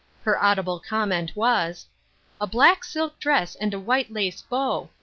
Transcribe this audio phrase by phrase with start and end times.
[0.23, 1.85] Her audible comment was:
[2.41, 4.89] ''A black silk dress and a white lace bow!